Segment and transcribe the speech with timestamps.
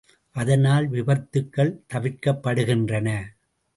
[0.35, 3.07] அதனால் விபத்துகள் தவிர்க்கப்படுகின்றன.